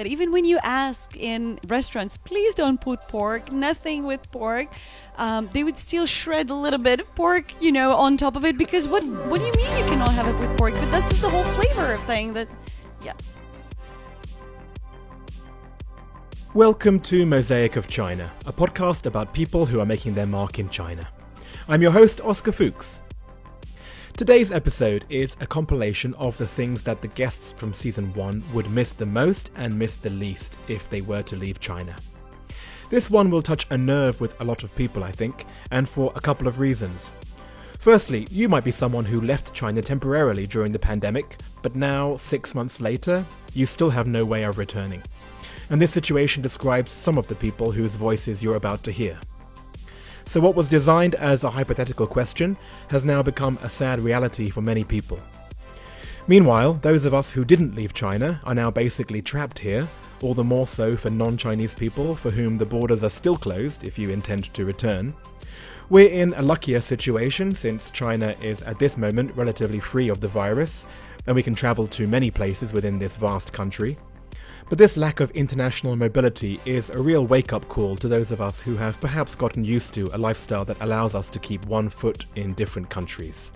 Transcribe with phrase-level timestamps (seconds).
[0.00, 4.72] that even when you ask in restaurants, please don't put pork, nothing with pork,
[5.18, 8.46] um, they would still shred a little bit of pork, you know, on top of
[8.46, 10.72] it because what what do you mean you cannot have it with pork?
[10.72, 12.48] But this is the whole flavor of thing that,
[13.04, 13.12] yeah.
[16.54, 20.70] Welcome to Mosaic of China, a podcast about people who are making their mark in
[20.70, 21.10] China.
[21.68, 23.02] I'm your host, Oscar Fuchs.
[24.20, 28.70] Today's episode is a compilation of the things that the guests from season 1 would
[28.70, 31.96] miss the most and miss the least if they were to leave China.
[32.90, 36.12] This one will touch a nerve with a lot of people, I think, and for
[36.14, 37.14] a couple of reasons.
[37.78, 42.54] Firstly, you might be someone who left China temporarily during the pandemic, but now, six
[42.54, 45.02] months later, you still have no way of returning.
[45.70, 49.18] And this situation describes some of the people whose voices you're about to hear.
[50.30, 52.56] So, what was designed as a hypothetical question
[52.90, 55.18] has now become a sad reality for many people.
[56.28, 59.88] Meanwhile, those of us who didn't leave China are now basically trapped here,
[60.22, 63.82] all the more so for non Chinese people for whom the borders are still closed
[63.82, 65.14] if you intend to return.
[65.88, 70.28] We're in a luckier situation since China is at this moment relatively free of the
[70.28, 70.86] virus,
[71.26, 73.98] and we can travel to many places within this vast country.
[74.70, 78.40] But this lack of international mobility is a real wake up call to those of
[78.40, 81.88] us who have perhaps gotten used to a lifestyle that allows us to keep one
[81.88, 83.50] foot in different countries.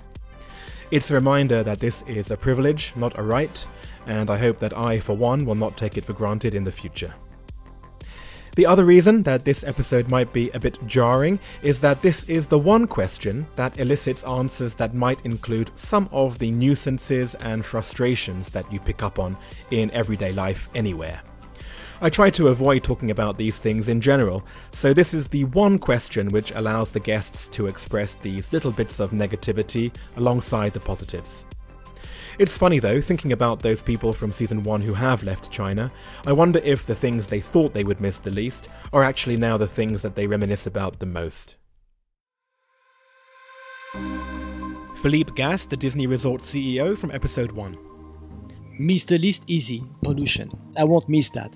[0.91, 3.65] It's a reminder that this is a privilege, not a right,
[4.09, 6.73] and I hope that I, for one, will not take it for granted in the
[6.73, 7.15] future.
[8.57, 12.47] The other reason that this episode might be a bit jarring is that this is
[12.47, 18.51] the one question that elicits answers that might include some of the nuisances and frustrations
[18.51, 19.37] that you pick up on
[19.73, 21.21] in everyday life anywhere.
[22.01, 25.77] I try to avoid talking about these things in general, so this is the one
[25.81, 31.45] question which allows the guests to express these little bits of negativity alongside the positives.
[32.37, 35.93] It's funny though, thinking about those people from season 1 who have left China,
[36.27, 39.57] I wonder if the things they thought they would miss the least are actually now
[39.57, 41.55] the things that they reminisce about the most.
[44.97, 47.79] Philippe Gas, the Disney Resort CEO from episode 1.
[48.81, 50.51] Miss the least easy pollution.
[50.77, 51.55] I won't miss that.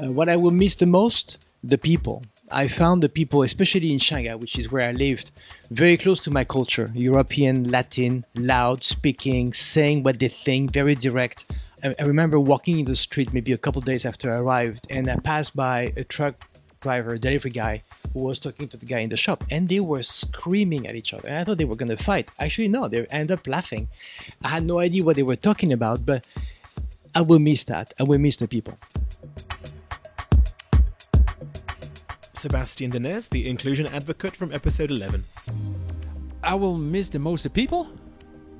[0.00, 2.22] Uh, what I will miss the most, the people.
[2.52, 5.30] I found the people, especially in Shanghai, which is where I lived,
[5.70, 11.52] very close to my culture European, Latin, loud, speaking, saying what they think, very direct.
[11.84, 15.16] I, remember walking in the street maybe a couple days after I arrived, and I
[15.16, 16.44] passed by a truck
[16.80, 20.02] driver, delivery guy, who was talking to the guy in the shop, and they were
[20.02, 21.28] screaming at each other.
[21.28, 22.30] And I thought they were gonna fight.
[22.40, 23.88] Actually, no, they ended up laughing.
[24.42, 26.26] I had no idea what they were talking about, but
[27.14, 27.94] I will miss that.
[28.00, 28.76] I will miss the people.
[32.40, 35.22] Sebastian Denez, the inclusion advocate from episode 11.
[36.42, 37.92] I will miss the most the people,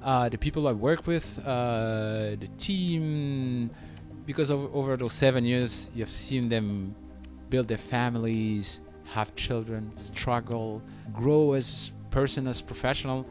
[0.02, 3.70] uh, the people I work with, uh, the team,
[4.26, 6.94] because of, over those seven years, you've seen them
[7.48, 10.82] build their families, have children, struggle,
[11.14, 13.24] grow as person, as professional,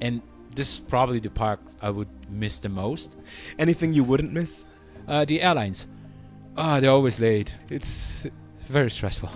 [0.00, 0.22] and
[0.54, 3.16] this is probably the part I would miss the most.
[3.58, 4.64] Anything you wouldn't miss?
[5.08, 5.88] Uh, the airlines.
[6.56, 7.56] Ah, they're always late.
[7.70, 8.24] It's
[8.68, 9.30] very stressful.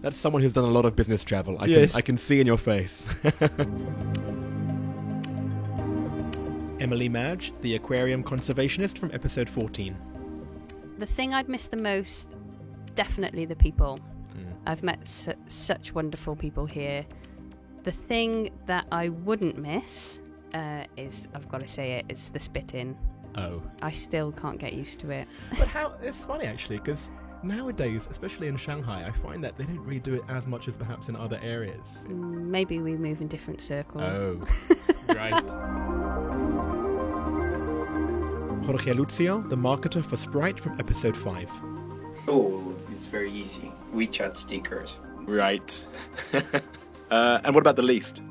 [0.00, 1.56] That's someone who's done a lot of business travel.
[1.58, 1.92] I Yes.
[1.92, 3.04] can I can see in your face.
[6.80, 9.96] Emily Madge, the aquarium conservationist from episode 14.
[10.98, 12.36] The thing I'd miss the most,
[12.94, 13.98] definitely the people.
[14.32, 14.44] Hmm.
[14.66, 17.04] I've met su- such wonderful people here.
[17.82, 20.20] The thing that I wouldn't miss
[20.54, 22.96] uh, is, I've got to say it, it's the spitting.
[23.36, 23.60] Oh.
[23.82, 25.26] I still can't get used to it.
[25.58, 27.10] But how it's funny actually because
[27.42, 30.76] nowadays, especially in Shanghai, I find that they don't really do it as much as
[30.76, 32.04] perhaps in other areas.
[32.08, 34.02] Mm, Maybe we move in different circles.
[34.02, 34.40] Oh,
[35.14, 35.50] right.
[38.64, 41.50] Jorge Lucio, the marketer for Sprite from episode 5.
[42.26, 43.72] Oh, it's very easy.
[43.94, 45.00] WeChat stickers.
[45.22, 45.86] Right.
[47.10, 48.22] uh, and what about the least?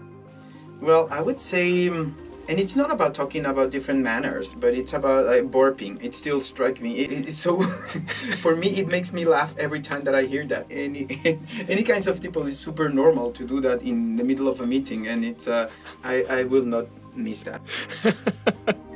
[0.80, 2.16] Well, I would say, um,
[2.50, 6.02] and it's not about talking about different manners, but it's about like, burping.
[6.04, 7.00] It still strikes me.
[7.00, 7.62] It, it's so,
[8.42, 10.66] for me, it makes me laugh every time that I hear that.
[10.70, 11.08] Any,
[11.68, 14.66] any kinds of people is super normal to do that in the middle of a
[14.66, 15.70] meeting, and it's, uh,
[16.04, 17.62] I, I will not miss that.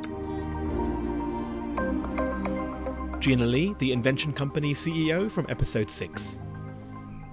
[3.19, 6.37] Gina Lee, the invention company CEO from episode 6.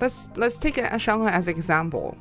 [0.00, 2.16] let's let's take uh, Shanghai as an example.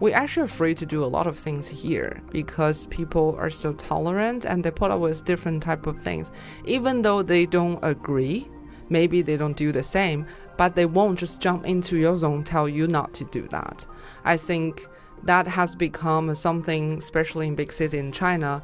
[0.00, 4.44] We actually free to do a lot of things here because people are so tolerant
[4.44, 6.32] and they put up with different type of things,
[6.64, 8.48] even though they don't agree.
[8.88, 12.68] Maybe they don't do the same, but they won't just jump into your zone, tell
[12.68, 13.86] you not to do that.
[14.24, 14.86] I think
[15.22, 18.62] that has become something, especially in big cities in China.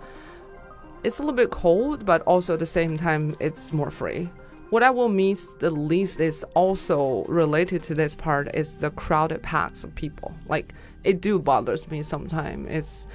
[1.05, 4.29] It's a little bit cold, but also at the same time, it's more free
[4.71, 9.43] What I will miss the least is also related to this part is the crowded
[9.43, 10.35] packs of people.
[10.47, 10.75] Like
[11.05, 12.69] it do bothers me sometimes.
[12.71, 13.09] It's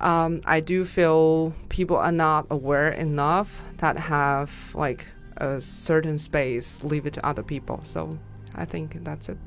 [0.00, 5.06] um, I do feel people are not aware enough that have like
[5.36, 7.82] a certain space, leave it to other people.
[7.84, 8.18] So
[8.56, 9.38] I think that's it.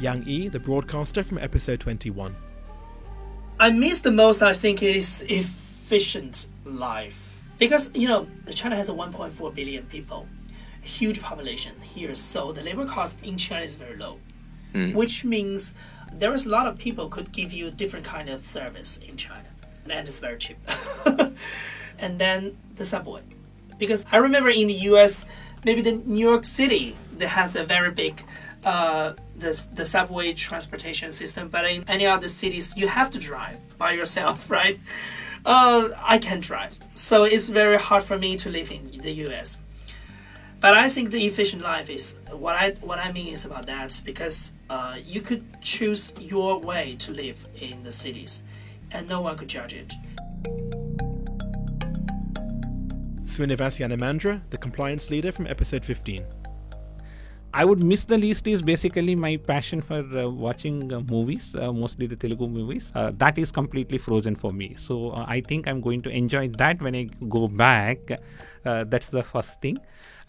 [0.00, 2.34] Yang Yi, the broadcaster from episode 21.
[3.60, 7.31] I miss the most, I think, it is efficient life.
[7.62, 10.26] Because, you know, China has a 1.4 billion people,
[10.82, 14.18] huge population here, so the labor cost in China is very low,
[14.96, 15.72] which means
[16.12, 19.48] there is a lot of people could give you different kind of service in China,
[19.88, 20.58] and it's very cheap.
[22.00, 23.22] and then the subway,
[23.78, 25.26] because I remember in the U.S.,
[25.64, 28.24] maybe the New York City that has a very big
[28.64, 33.60] uh, the, the subway transportation system, but in any other cities, you have to drive
[33.78, 34.78] by yourself, right?
[35.44, 39.60] Uh, I can't drive, so it's very hard for me to live in the U.S.
[40.60, 44.00] But I think the efficient life is what I what I mean is about that
[44.04, 48.44] because uh, you could choose your way to live in the cities,
[48.92, 49.92] and no one could judge it.
[53.24, 56.24] Srinivas Yanamandra, the compliance leader from episode 15.
[57.54, 61.70] I would miss the least is basically my passion for uh, watching uh, movies, uh,
[61.70, 62.90] mostly the Telugu movies.
[62.94, 64.74] Uh, that is completely frozen for me.
[64.78, 67.98] So uh, I think I'm going to enjoy that when I go back.
[68.64, 69.78] Uh, that's the first thing.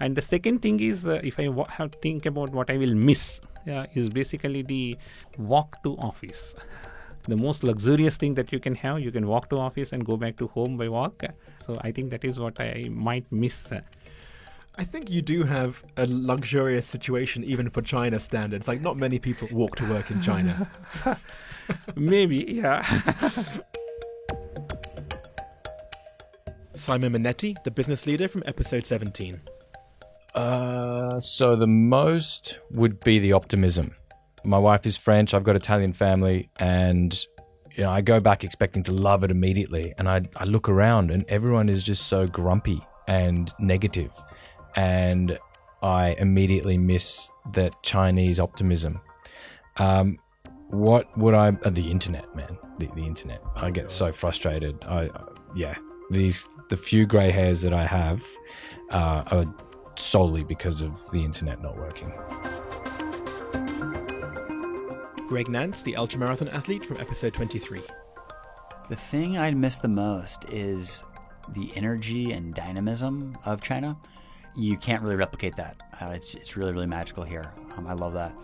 [0.02, 1.48] And the second thing is, if I
[2.02, 3.40] think about what I will miss,
[3.94, 4.98] is basically the
[5.38, 6.56] walk to office.
[7.26, 10.18] The most luxurious thing that you can have, you can walk to office and go
[10.18, 11.24] back to home by walk.
[11.66, 13.72] So I think that is what I might miss.
[14.78, 18.68] I think you do have a luxurious situation even for China standards.
[18.68, 20.70] Like, not many people walk to work in China.
[21.96, 22.82] Maybe, yeah.
[26.76, 29.40] Simon Minetti, the business leader from episode 17.
[30.34, 33.96] Uh, so the most would be the optimism.
[34.44, 35.34] My wife is French.
[35.34, 37.14] I've got Italian family, and
[37.76, 41.12] you know I go back expecting to love it immediately, and I I look around
[41.12, 44.12] and everyone is just so grumpy and negative,
[44.76, 45.38] and
[45.82, 49.02] I immediately miss that Chinese optimism.
[49.78, 50.20] Um,
[50.70, 51.50] what would I?
[51.64, 52.58] Uh, the internet, man.
[52.80, 53.42] The, the internet.
[53.56, 54.78] I get so frustrated.
[54.86, 55.26] I uh,
[55.56, 55.76] yeah.
[56.10, 58.26] These the few grey hairs that I have
[58.90, 59.56] uh, are
[59.96, 62.12] solely because of the internet not working.
[65.28, 67.82] Greg Nance, the ultramarathon athlete from episode 23.
[68.90, 71.04] The thing I'd miss the most is
[71.50, 73.98] the energy and dynamism of China.
[74.56, 75.78] You can't really replicate that.
[76.00, 77.52] Uh, it's, it's really, really magical here.
[77.78, 78.36] Um, I love that.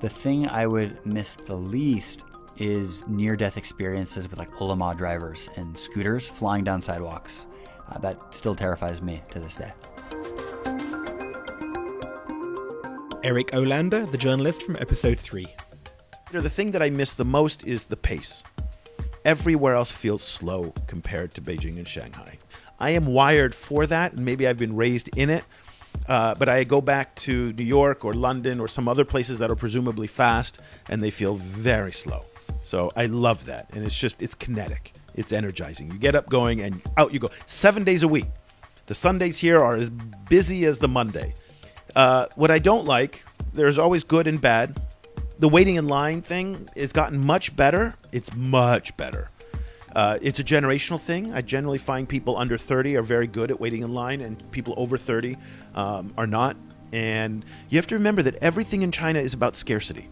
[0.00, 2.24] The thing I would miss the least
[2.56, 7.46] is near death experiences with like Ele.me drivers and scooters flying down sidewalks.
[7.88, 9.72] Uh, that still terrifies me to this day.
[13.24, 15.42] Eric Olander, the journalist from episode 3.
[15.42, 15.48] You
[16.34, 18.42] know, the thing that I miss the most is the pace.
[19.24, 22.38] Everywhere else feels slow compared to Beijing and Shanghai.
[22.78, 25.44] I am wired for that, and maybe I've been raised in it.
[26.06, 29.50] Uh, but I go back to New York or London or some other places that
[29.50, 32.24] are presumably fast, and they feel very slow.
[32.62, 35.90] So I love that, and it's just it's kinetic, it's energizing.
[35.90, 37.28] You get up going, and out you go.
[37.46, 38.26] Seven days a week.
[38.86, 41.34] The Sundays here are as busy as the Monday.
[41.94, 44.80] Uh, what I don't like, there's always good and bad.
[45.40, 47.94] The waiting in line thing has gotten much better.
[48.12, 49.30] It's much better.
[49.98, 51.32] Uh, it's a generational thing.
[51.32, 54.72] I generally find people under 30 are very good at waiting in line, and people
[54.76, 55.36] over 30
[55.74, 56.56] um, are not.
[56.92, 60.08] And you have to remember that everything in China is about scarcity.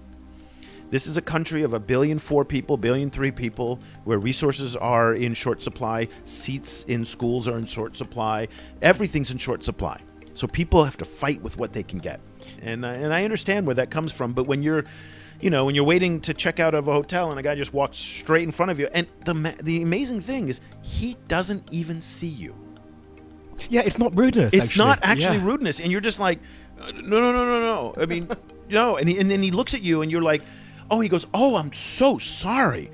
[0.91, 5.15] This is a country of a billion four people, billion three people, where resources are
[5.15, 8.49] in short supply, seats in schools are in short supply,
[8.83, 10.01] everything's in short supply.
[10.35, 12.19] So people have to fight with what they can get,
[12.61, 14.33] and uh, and I understand where that comes from.
[14.33, 14.85] But when you're,
[15.41, 17.73] you know, when you're waiting to check out of a hotel and a guy just
[17.75, 22.01] walks straight in front of you, and the the amazing thing is he doesn't even
[22.01, 22.55] see you.
[23.69, 24.53] Yeah, it's not rudeness.
[24.53, 24.85] It's actually.
[24.85, 25.45] not actually Yeah.
[25.47, 26.41] rudeness, and you're just like,
[26.79, 26.91] no,
[27.21, 27.95] no, no, no, no.
[28.01, 28.29] I mean,
[28.69, 30.43] no, and he, and then he looks at you, and you're like,
[30.91, 32.91] oh, he goes, oh, I'm so sorry.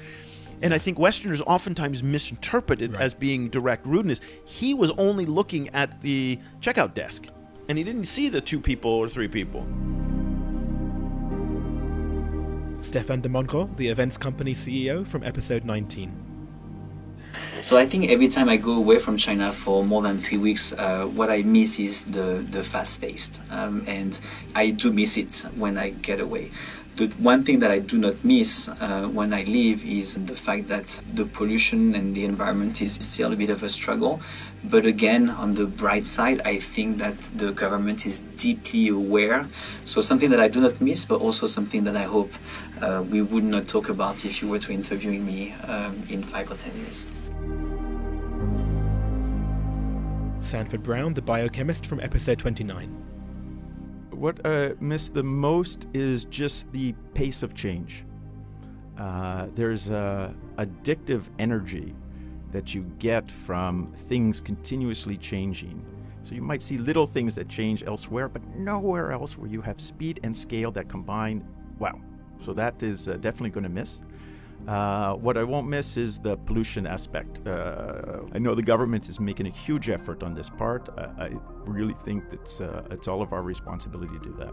[0.63, 4.21] And I think Westerners oftentimes misinterpret it as being direct rudeness.
[4.45, 7.27] He was only looking at the checkout desk,
[7.69, 9.67] and he didn't see the two people or three people.
[12.83, 13.29] Stefan de
[13.77, 16.11] the events company CEO from episode 19.
[17.61, 20.73] So I think every time I go away from China for more than three weeks,
[20.73, 24.21] uh, what I miss is the the fast paced, um, and
[24.55, 26.51] I do miss it when I get away.
[26.97, 30.69] The one thing that I do not miss uh, when I leave is the fact
[30.69, 34.21] that the pollution and the environment is still a bit of a struggle.
[34.65, 39.49] But again, on the bright side, I think that the government is deeply aware.
[39.87, 42.33] So something that I do not miss, but also something that I hope
[42.83, 46.51] uh, we would not talk about if you were to interview me um, in five
[46.51, 47.07] or ten years.
[50.41, 53.12] Sanford Brown, the biochemist from episode 29.
[54.23, 58.05] What I miss the most is just the pace of change.
[58.97, 61.93] Uh, there's a addictive energy
[62.53, 65.85] that you get from things continuously changing.
[66.23, 69.81] So you might see little things that change elsewhere, but nowhere else where you have
[69.81, 71.45] speed and scale that combine.
[71.81, 72.01] Wow.
[72.41, 73.99] So that is uh, definitely going to miss.
[74.69, 77.47] Uh, what I won't miss is the pollution aspect.
[77.47, 80.89] Uh, I know the government is making a huge effort on this part.
[80.97, 81.31] I, I
[81.67, 84.53] really think that uh, it's all of our responsibility to do that.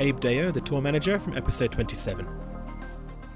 [0.00, 2.26] Abe Deo, the tour manager from episode 27.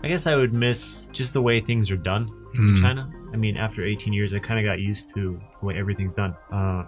[0.02, 2.76] I guess I would miss just the way things are done Mm.
[2.76, 3.10] in China.
[3.34, 6.34] I mean, after 18 years, I kind of got used to the way everything's done.
[6.50, 6.84] Uh,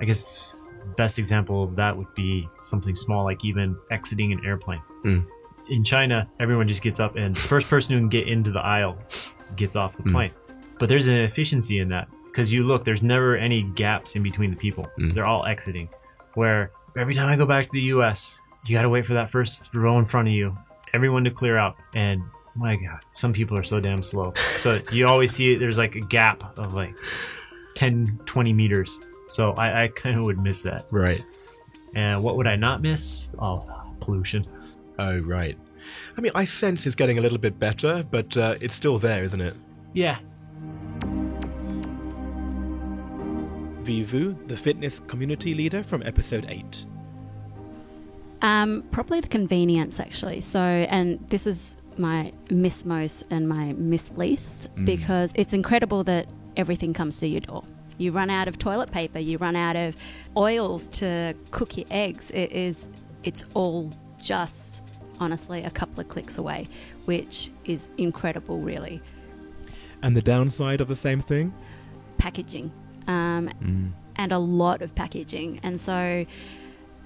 [0.00, 0.54] I guess
[0.96, 4.80] best example of that would be something small, like even exiting an airplane.
[5.04, 5.26] Mm.
[5.70, 8.60] In China, everyone just gets up, and the first person who can get into the
[8.60, 8.98] aisle
[9.56, 10.12] gets off the Mm.
[10.12, 10.30] plane.
[10.78, 14.50] But there's an efficiency in that because you look, there's never any gaps in between
[14.50, 14.86] the people.
[14.98, 15.14] Mm.
[15.14, 15.88] They're all exiting.
[16.34, 19.30] Where every time I go back to the U.S., you got to wait for that
[19.30, 20.56] first row in front of you,
[20.94, 22.22] everyone to clear out, and
[22.54, 24.32] my God, some people are so damn slow.
[24.54, 26.94] So you always see there's like a gap of like
[27.76, 29.00] 10, 20 meters.
[29.28, 30.86] So I, I kind of would miss that.
[30.90, 31.22] Right.
[31.94, 33.26] And what would I not miss?
[33.38, 33.64] Oh,
[34.00, 34.46] pollution.
[34.98, 35.56] Oh, right.
[36.16, 39.24] I mean, I sense it's getting a little bit better, but uh, it's still there,
[39.24, 39.54] isn't it?
[39.94, 40.18] Yeah.
[43.82, 46.86] Vivu, the fitness community leader from episode 8.
[48.42, 50.40] Um, probably the convenience, actually.
[50.40, 54.86] So, and this is my miss most and my miss least Mm.
[54.86, 57.64] because it's incredible that everything comes to your door.
[57.98, 59.96] You run out of toilet paper, you run out of
[60.36, 62.30] oil to cook your eggs.
[62.30, 62.88] It is,
[63.24, 64.82] it's all just
[65.20, 66.68] honestly a couple of clicks away,
[67.04, 69.02] which is incredible, really.
[70.02, 71.52] And the downside of the same thing?
[72.18, 72.72] Packaging.
[73.06, 73.92] Um, Mm.
[74.16, 75.58] and a lot of packaging.
[75.62, 76.24] And so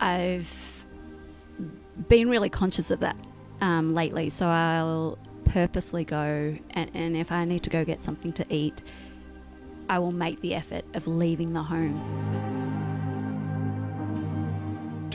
[0.01, 0.87] I've
[2.09, 3.17] been really conscious of that
[3.61, 4.29] um, lately.
[4.31, 8.83] So I'll purposely go, and, and if I need to go get something to eat,
[9.89, 12.66] I will make the effort of leaving the home.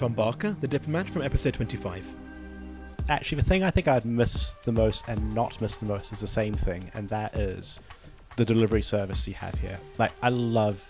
[0.02, 2.04] Tom Barker, the diplomat from episode 25.
[3.08, 6.22] Actually, the thing I think I'd miss the most and not miss the most is
[6.22, 7.80] the same thing, and that is
[8.36, 9.80] the delivery service you have here.
[10.00, 10.84] Like, I love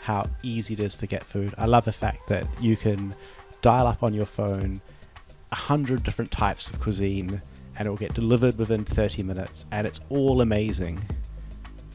[0.00, 1.52] how easy it is to get food.
[1.58, 3.12] I love the fact that you can
[3.60, 4.80] dial up on your phone
[5.50, 7.42] a hundred different types of cuisine
[7.76, 11.02] and it will get delivered within 30 minutes, and it's all amazing.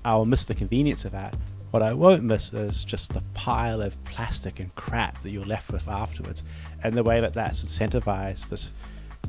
[0.03, 1.37] I'll miss the convenience of that.
[1.71, 5.71] What I won't miss is just the pile of plastic and crap that you're left
[5.71, 6.43] with afterwards,
[6.83, 8.73] and the way that that's incentivized this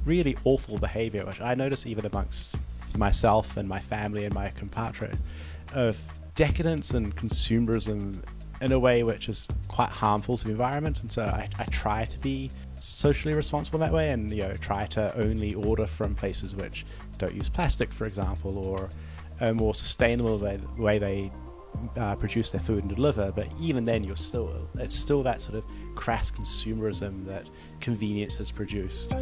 [0.06, 2.56] really awful behavior, which I notice even amongst
[2.96, 5.22] myself and my family and my compatriots,
[5.74, 5.98] of
[6.34, 8.22] decadence and consumerism
[8.62, 11.00] in a way which is quite harmful to the environment.
[11.02, 14.86] And so I, I try to be socially responsible that way and you know try
[14.86, 16.86] to only order from places which
[17.18, 18.88] don't use plastic, for example, or
[19.40, 21.30] a more sustainable way, way they
[21.96, 23.32] uh, produce their food and deliver.
[23.32, 27.48] But even then, you're still it's still that sort of crass consumerism that
[27.80, 29.14] convenience has produced.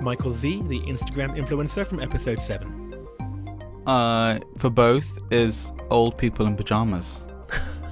[0.00, 2.80] Michael Z, the Instagram influencer from episode 7.
[3.86, 7.22] uh, for both is old people in pajamas.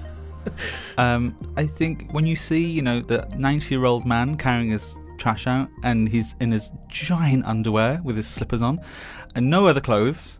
[0.99, 4.97] um, I think when you see, you know, the 90 year old man carrying his
[5.19, 8.81] trash out and he's in his giant underwear with his slippers on
[9.35, 10.39] and no other clothes,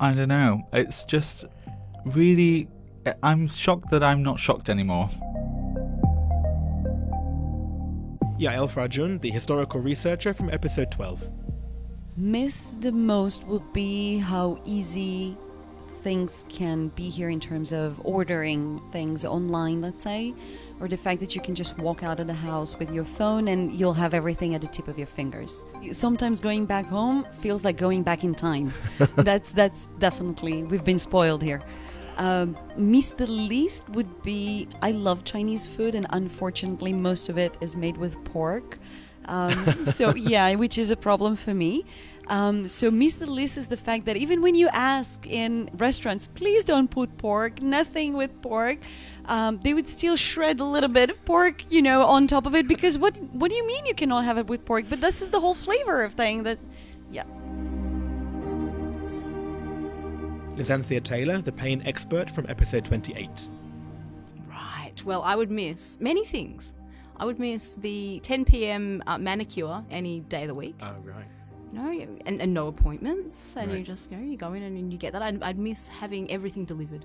[0.00, 0.66] I don't know.
[0.72, 1.44] It's just
[2.04, 2.68] really.
[3.22, 5.08] I'm shocked that I'm not shocked anymore.
[8.38, 11.30] Yael Frajun, the historical researcher from episode 12.
[12.16, 15.36] miss the most would be how easy
[16.02, 20.34] things can be here in terms of ordering things online, let's say,
[20.80, 23.48] or the fact that you can just walk out of the house with your phone
[23.48, 25.64] and you'll have everything at the tip of your fingers.
[25.92, 28.72] Sometimes going back home feels like going back in time.
[29.16, 31.62] that's that's definitely we've been spoiled here.
[32.16, 37.56] Um, miss the least would be I love Chinese food, and unfortunately, most of it
[37.60, 38.78] is made with pork.
[39.26, 41.84] Um, so yeah, which is a problem for me.
[42.28, 46.26] Um, so miss the least is the fact that even when you ask in restaurants,
[46.26, 48.78] please don't put pork, nothing with pork,
[49.28, 52.54] um, they would still shred a little bit of pork, you know, on top of
[52.54, 54.86] it because what what do you mean you cannot have it with pork?
[54.88, 56.58] But this is the whole flavor of thing that,
[57.10, 57.24] yeah.
[60.56, 63.48] Lizanthia Taylor, the pain expert from episode 28.
[64.48, 65.04] Right.
[65.04, 66.72] Well, I would miss many things.
[67.18, 69.02] I would miss the 10 p.m.
[69.06, 70.76] Uh, manicure any day of the week.
[70.82, 71.26] Oh, right.
[71.72, 74.98] No, and, and no appointments, and you just you know you go in and you
[74.98, 75.20] get that.
[75.20, 77.04] I'd, I'd miss having everything delivered.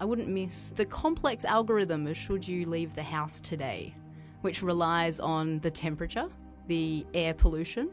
[0.00, 3.94] I wouldn't miss the complex algorithm of should you leave the house today,
[4.40, 6.28] which relies on the temperature,
[6.68, 7.90] the air pollution,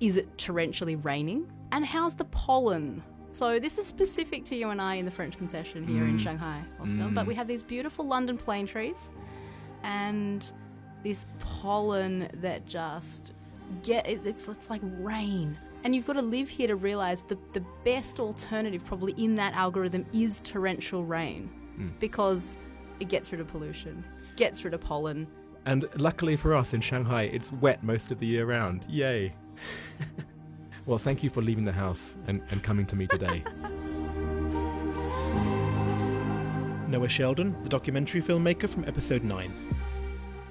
[0.00, 3.02] is it torrentially raining, and how's the pollen.
[3.30, 6.20] So this is specific to you and I in the French concession here in Mm.
[6.20, 6.96] Shanghai, Oscar.
[6.96, 7.14] Mm.
[7.14, 9.10] But we have these beautiful London plane trees,
[9.82, 10.50] and
[11.04, 13.34] this pollen that just
[13.82, 17.38] get it's, it's it's like rain and you've got to live here to realize the
[17.52, 21.98] the best alternative probably in that algorithm is torrential rain Mm.
[22.00, 22.58] because
[22.98, 24.04] it gets rid of pollution
[24.36, 25.26] gets rid of pollen
[25.66, 28.86] And luckily for us in Shanghai, it's wet most of the year round.
[28.88, 29.34] Yay.
[30.86, 33.44] well, thank you for leaving the house and, and coming to me today.
[36.88, 39.52] Noah Sheldon, the documentary filmmaker from episode 9.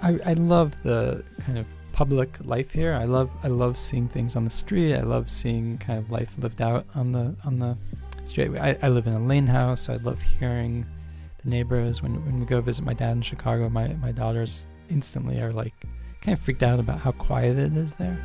[0.02, 1.66] I, I love the kind of
[2.00, 2.94] public life here.
[2.94, 4.96] I love I love seeing things on the street.
[4.96, 7.77] I love seeing kind of life lived out on the on the
[8.24, 8.58] street.
[8.58, 10.86] I, I live in a lane house, so I love hearing
[11.44, 12.01] the neighbors.
[12.01, 15.74] When when we go visit my dad in Chicago, my, my daughters instantly are like
[16.22, 18.18] kind of freaked out about how quiet it is there.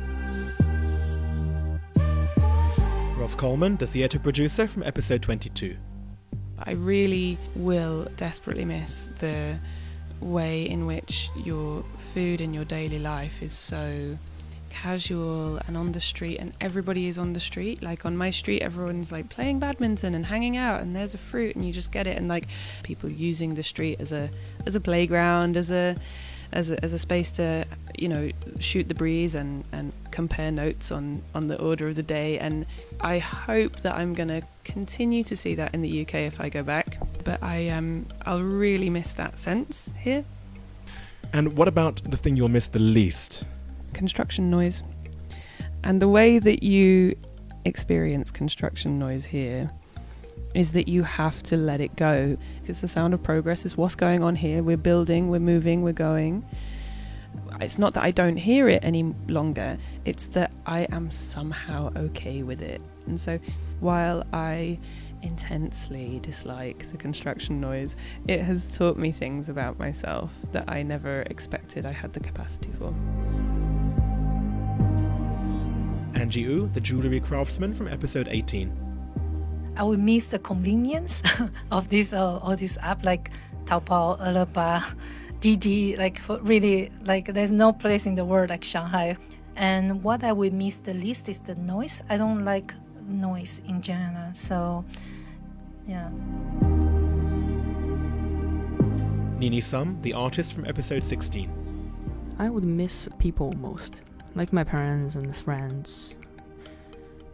[3.17, 5.75] Ross Coleman, the theatre producer from episode 22.
[6.59, 9.59] I really will desperately miss the
[10.25, 14.17] way in which your food in your daily life is so
[14.69, 17.81] casual and on the street and everybody is on the street.
[17.81, 21.55] Like on my street everyone's like playing badminton and hanging out and there's a fruit
[21.55, 22.17] and you just get it.
[22.17, 22.47] And like
[22.83, 24.29] people using the street as a
[24.65, 25.95] as a playground as a
[26.51, 27.65] as a, as a space to
[27.97, 32.03] you know shoot the breeze and and compare notes on on the order of the
[32.03, 32.39] day.
[32.39, 32.65] And
[33.01, 36.49] I hope that I'm going to continue to see that in the UK if I
[36.49, 36.97] go back.
[37.23, 40.23] But I um I'll really miss that sense here.
[41.33, 43.43] And what about the thing you'll miss the least?
[43.95, 44.83] construction noise.
[45.83, 47.15] And the way that you
[47.63, 49.71] experience construction noise here
[50.55, 52.37] is that you have to let it go.
[52.61, 54.63] Because the sound of progress is what's going on here.
[54.63, 56.45] We're building we're moving we're going.
[57.59, 59.77] It's not that I don't hear it any longer.
[60.05, 62.81] It's that I am somehow okay with it.
[63.05, 63.37] And so
[63.81, 64.79] while I
[65.21, 67.95] intensely dislike the construction noise
[68.27, 72.71] it has taught me things about myself that I never expected I had the capacity
[72.77, 72.93] for.
[76.13, 78.84] Angie Wu, the jewellery craftsman from episode 18.
[79.77, 81.21] I will miss the convenience
[81.71, 83.31] of this uh, all this app like
[83.65, 84.85] Taobao, Alibaba,
[85.39, 85.95] Didi.
[85.95, 89.17] Like really, like there's no place in the world like Shanghai.
[89.55, 92.01] And what I will miss the least is the noise.
[92.09, 92.73] I don't like
[93.07, 94.33] noise in general.
[94.33, 94.83] So,
[95.87, 96.09] yeah.
[99.39, 101.51] Nini Sum, the artist from episode 16.
[102.39, 104.01] I would miss people most,
[104.33, 106.17] like my parents and friends.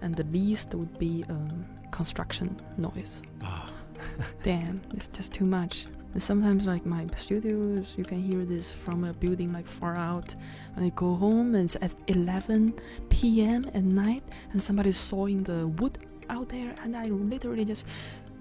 [0.02, 3.22] And the least would be um, construction noise.
[4.44, 5.86] Damn, it's just too much.
[6.14, 10.36] And sometimes, like my studios, you can hear this from a building like far out.
[10.76, 12.74] And I go home and it's at 11
[13.10, 13.66] p.m.
[13.74, 15.98] at night, and somebody's sawing the wood
[16.30, 17.86] out there, and I literally just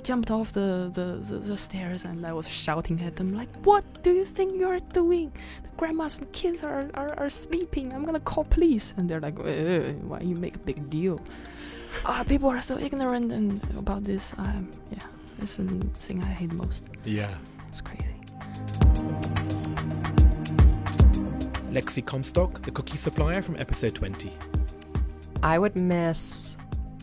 [0.03, 3.85] jumped off the, the, the, the stairs and I was shouting at them like, "What
[4.03, 5.31] do you think you are doing?
[5.63, 7.93] The grandmas and kids are, are, are sleeping.
[7.93, 11.21] I'm gonna call police." And they're like, "Eh, "Why you make a big deal?"
[12.05, 14.35] Ah, people are so ignorant and about this.
[14.39, 15.03] Um, yeah,
[15.39, 16.85] it's the thing I hate most.
[17.05, 17.35] Yeah.
[17.69, 18.15] It's crazy.
[21.71, 24.33] Lexi Comstock, the cookie supplier from episode 20.
[25.43, 26.57] I would miss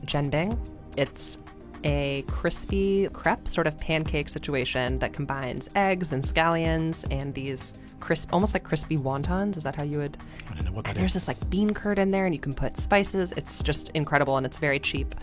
[0.06, 0.58] jianbing.
[0.98, 1.40] It's
[1.84, 8.30] a crispy crepe, sort of pancake situation that combines eggs and scallions and these crisp,
[8.34, 9.58] almost like crispy wontons.
[9.58, 10.18] Is that how you would?
[10.50, 11.26] I don't know what that there's is.
[11.26, 13.34] this like bean curd in there, and you can put spices.
[13.38, 15.16] It's just incredible, and it's very cheap.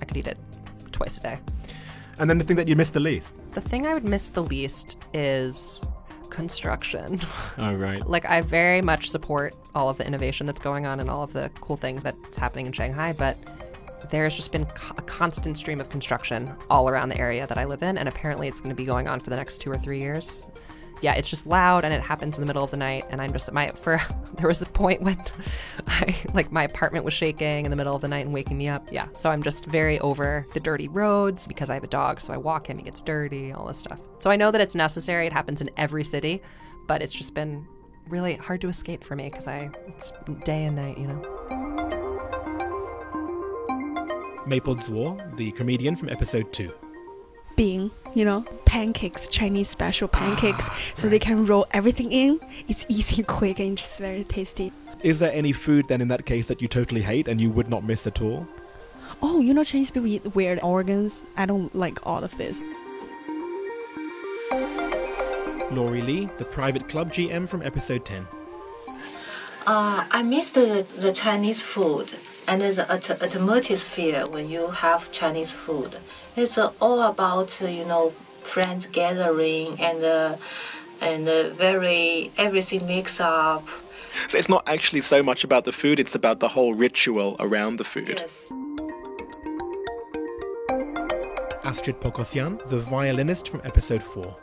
[0.00, 0.38] I could eat it
[0.92, 1.38] twice a day.
[2.18, 3.34] And then the thing that you miss the least.
[3.52, 5.82] The thing I would miss the least is
[6.28, 7.18] construction.
[7.58, 8.06] Oh, right.
[8.08, 11.32] like I very much support all of the innovation that's going on and all of
[11.32, 13.36] the cool things that's happening in Shanghai, but
[14.10, 17.82] there's just been a constant stream of construction all around the area that I live
[17.82, 19.98] in, and apparently it's going to be going on for the next two or three
[19.98, 20.42] years.
[21.02, 23.32] Yeah, it's just loud and it happens in the middle of the night, and I'm
[23.32, 24.00] just my for
[24.34, 25.18] there was a point when
[25.86, 28.68] I like my apartment was shaking in the middle of the night and waking me
[28.68, 28.92] up.
[28.92, 29.06] Yeah.
[29.16, 32.20] So I'm just very over the dirty roads because I have a dog.
[32.20, 34.00] So I walk him, he gets dirty, all this stuff.
[34.18, 35.26] So I know that it's necessary.
[35.26, 36.42] It happens in every city,
[36.86, 37.66] but it's just been
[38.08, 40.12] really hard to escape for me because I it's
[40.44, 41.59] day and night, you know.
[44.50, 46.74] Maple Zhuo, the comedian from episode 2.
[47.54, 52.40] Bean, you know, pancakes, Chinese special pancakes, so they can roll everything in.
[52.66, 54.72] It's easy, quick, and just very tasty.
[55.04, 57.68] Is there any food then in that case that you totally hate and you would
[57.68, 58.48] not miss at all?
[59.22, 61.24] Oh, you know, Chinese people eat weird organs.
[61.36, 62.60] I don't like all of this.
[65.70, 68.26] Laurie Lee, the private club GM from episode 10.
[69.68, 72.10] Uh, I miss the, the Chinese food
[72.50, 75.92] and the at- atmosphere when you have Chinese food.
[76.36, 78.10] It's uh, all about uh, you know
[78.42, 80.36] friends gathering and uh,
[81.00, 83.66] and uh, very everything mixed up.
[84.28, 87.76] So it's not actually so much about the food, it's about the whole ritual around
[87.76, 88.16] the food.
[88.18, 88.48] Yes.
[91.62, 94.36] Astrid Pokosyan, the violinist from episode 4.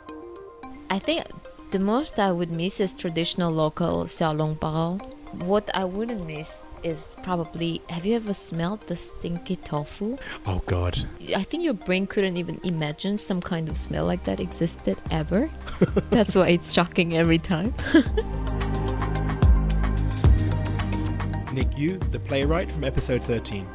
[0.88, 1.24] I think
[1.72, 5.02] the most I would miss is traditional local xiaolongbao.
[5.44, 6.50] What I wouldn't miss
[6.82, 10.16] is probably have you ever smelled the stinky tofu?
[10.46, 10.98] Oh god.
[11.34, 15.48] I think your brain couldn't even imagine some kind of smell like that existed ever.
[16.10, 17.74] That's why it's shocking every time.
[21.52, 23.66] Nick Yu, the playwright from episode 13.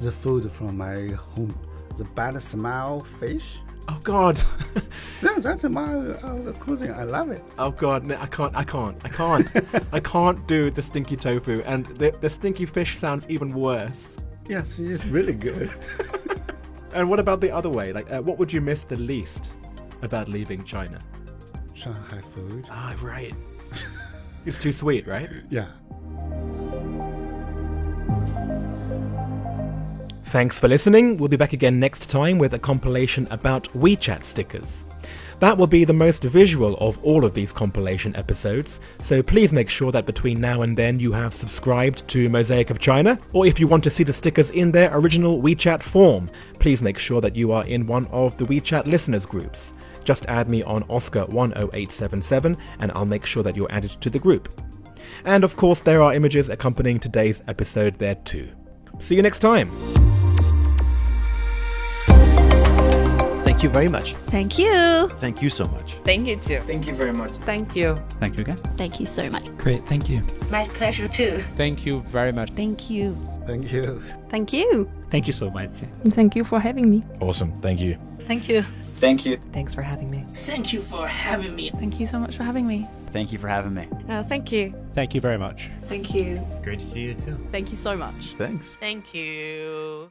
[0.00, 1.54] The food from my home,
[1.96, 3.60] the bad smell fish.
[3.92, 4.40] Oh god.
[5.22, 6.92] no, that's my uh, cuisine.
[6.92, 7.42] I love it.
[7.58, 9.48] Oh god, no, I can't, I can't, I can't.
[9.92, 14.16] I can't do the stinky tofu, and the, the stinky fish sounds even worse.
[14.48, 15.70] Yes, it's really good.
[16.92, 17.92] And what about the other way?
[17.92, 19.50] Like, uh, what would you miss the least
[20.02, 20.98] about leaving China?
[21.72, 22.66] Shanghai food.
[22.68, 23.34] Ah, right.
[24.44, 25.30] it's too sweet, right?
[25.50, 25.68] Yeah.
[30.30, 31.16] Thanks for listening.
[31.16, 34.84] We'll be back again next time with a compilation about WeChat stickers.
[35.40, 39.68] That will be the most visual of all of these compilation episodes, so please make
[39.68, 43.58] sure that between now and then you have subscribed to Mosaic of China, or if
[43.58, 47.34] you want to see the stickers in their original WeChat form, please make sure that
[47.34, 49.74] you are in one of the WeChat listeners groups.
[50.04, 54.48] Just add me on Oscar10877 and I'll make sure that you're added to the group.
[55.24, 58.52] And of course, there are images accompanying today's episode there too.
[59.00, 59.99] See you next time!
[63.60, 64.14] Thank you very much.
[64.14, 65.08] Thank you.
[65.18, 65.96] Thank you so much.
[66.02, 66.60] Thank you too.
[66.60, 67.32] Thank you very much.
[67.44, 67.94] Thank you.
[68.18, 68.56] Thank you again.
[68.78, 69.54] Thank you so much.
[69.58, 70.22] Great, thank you.
[70.50, 71.44] My pleasure too.
[71.58, 72.52] Thank you very much.
[72.52, 73.18] Thank you.
[73.44, 74.00] Thank you.
[74.30, 74.90] Thank you.
[75.10, 75.82] Thank you so much.
[76.06, 77.04] Thank you for having me.
[77.20, 77.52] Awesome.
[77.60, 77.98] Thank you.
[78.24, 78.62] Thank you.
[78.94, 79.36] Thank you.
[79.52, 80.24] Thanks for having me.
[80.32, 81.68] Thank you for having me.
[81.68, 82.88] Thank you so much for having me.
[83.12, 83.86] Thank you for having me.
[84.08, 84.72] Uh, thank you.
[84.94, 85.68] Thank you very much.
[85.84, 86.40] Thank you.
[86.62, 87.36] Great to see you too.
[87.52, 88.36] Thank you so much.
[88.38, 88.76] Thanks.
[88.76, 90.10] Thank you.